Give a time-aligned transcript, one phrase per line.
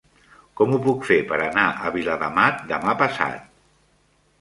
[0.61, 3.49] Com ho puc fer per anar a Viladamat demà passat?